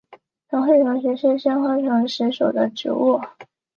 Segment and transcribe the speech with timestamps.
[0.49, 3.21] 长穗虫实是苋科虫实属的植物。